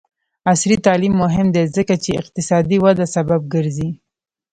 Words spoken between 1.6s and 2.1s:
ځکه